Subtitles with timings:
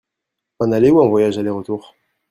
[0.61, 1.93] Un aller ou un voyage aller-retour?